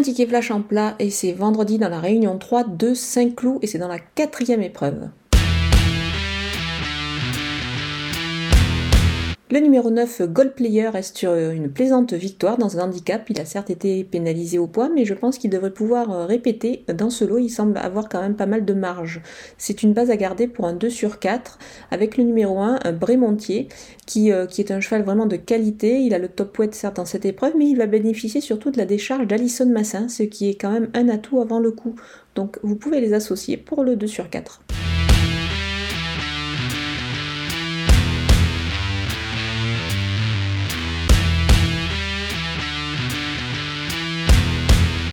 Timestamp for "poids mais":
14.68-15.04